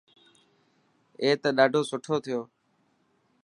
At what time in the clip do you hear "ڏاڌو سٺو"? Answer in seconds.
1.57-2.15